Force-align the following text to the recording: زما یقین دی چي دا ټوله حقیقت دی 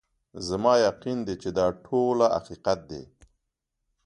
زما 0.47 0.73
یقین 0.87 1.17
دی 1.27 1.35
چي 1.41 1.49
دا 1.57 1.67
ټوله 1.85 2.25
حقیقت 2.35 2.79
دی 2.89 3.03